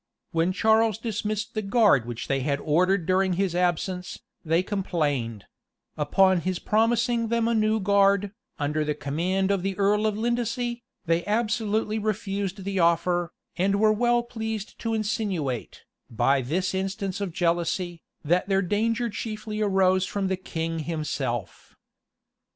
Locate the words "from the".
20.07-20.35